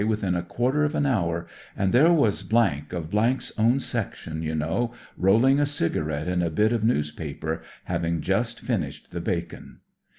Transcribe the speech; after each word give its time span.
■ 0.01 0.03
i 0.03 0.03
I 0.03 0.09
within 0.09 0.33
a 0.33 0.41
quarter 0.41 0.83
of 0.83 0.95
an 0.95 1.05
hour, 1.05 1.45
and 1.77 1.93
there 1.93 2.11
was 2.11 2.43
1 2.43 2.87
of 2.91 3.13
's 3.43 3.51
own 3.55 3.79
section, 3.79 4.41
you 4.41 4.55
know, 4.55 4.93
rolling 5.15 5.59
a 5.59 5.67
cigarette 5.67 6.27
in 6.27 6.41
a 6.41 6.49
bit 6.49 6.73
of 6.73 6.83
news 6.83 7.11
paper, 7.11 7.61
having 7.83 8.19
just 8.19 8.61
finished 8.61 9.11
the 9.11 9.21
bacon. 9.21 9.81